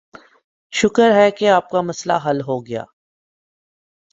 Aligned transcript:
شکر 0.73 1.11
ہے 1.15 1.29
کہ 1.31 1.49
آپ 1.49 1.69
کا 1.69 1.81
مسئلہ 1.81 2.13
حل 2.25 2.41
ہوگیا 2.41 2.83